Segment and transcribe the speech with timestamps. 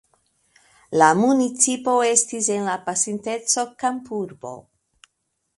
[1.01, 4.59] La municipo estis en la pasinteco kampurbo.